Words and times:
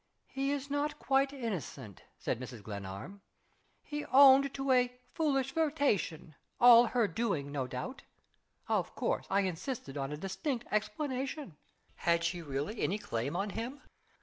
_""He 0.25 0.49
is 0.49 0.71
not 0.71 0.97
quite 0.97 1.31
innocent," 1.31 2.01
said 2.17 2.39
Mrs. 2.39 2.63
Glenarm. 2.63 3.21
"He 3.83 4.03
owned 4.05 4.51
to 4.55 4.71
a 4.71 4.99
foolish 5.13 5.51
flirtation 5.51 6.33
all 6.59 6.87
her 6.87 7.07
doing, 7.07 7.51
no 7.51 7.67
doubt. 7.67 8.01
Of 8.67 8.95
course, 8.95 9.27
I 9.29 9.41
insisted 9.41 9.97
on 9.99 10.11
a 10.11 10.17
distinct 10.17 10.65
explanation. 10.71 11.55
Had 11.97 12.23
she 12.23 12.41
really 12.41 12.81
any 12.81 12.97
claim 12.97 13.35
on 13.35 13.51
him? 13.51 13.79